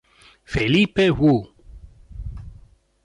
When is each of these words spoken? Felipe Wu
Felipe 0.45 1.03
Wu 1.15 1.45